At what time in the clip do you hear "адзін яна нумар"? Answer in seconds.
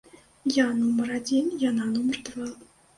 1.19-2.23